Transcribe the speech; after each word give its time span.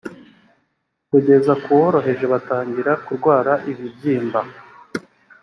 kugeza 1.09 1.53
ku 1.63 1.69
woroheje 1.79 2.25
batangira 2.33 2.91
kurwara 3.05 3.53
ibibyimba 3.71 4.39